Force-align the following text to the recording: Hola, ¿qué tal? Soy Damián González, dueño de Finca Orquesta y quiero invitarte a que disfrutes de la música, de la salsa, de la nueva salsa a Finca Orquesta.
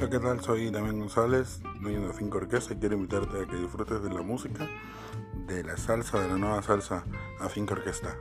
Hola, 0.00 0.08
¿qué 0.08 0.18
tal? 0.18 0.40
Soy 0.40 0.70
Damián 0.70 0.98
González, 0.98 1.60
dueño 1.82 2.08
de 2.08 2.14
Finca 2.14 2.38
Orquesta 2.38 2.72
y 2.72 2.78
quiero 2.78 2.94
invitarte 2.94 3.42
a 3.42 3.46
que 3.46 3.56
disfrutes 3.56 4.02
de 4.02 4.08
la 4.08 4.22
música, 4.22 4.66
de 5.46 5.62
la 5.62 5.76
salsa, 5.76 6.18
de 6.18 6.26
la 6.26 6.38
nueva 6.38 6.62
salsa 6.62 7.04
a 7.38 7.50
Finca 7.50 7.74
Orquesta. 7.74 8.16